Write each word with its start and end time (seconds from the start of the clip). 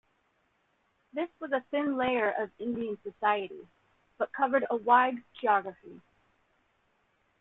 This 1.13 1.29
was 1.39 1.51
a 1.51 1.63
thin 1.69 1.95
layer 1.95 2.31
of 2.31 2.49
Indian 2.57 2.97
society, 3.03 3.67
but 4.17 4.33
covered 4.33 4.65
a 4.71 4.75
wide 4.77 5.23
geography. 5.39 6.01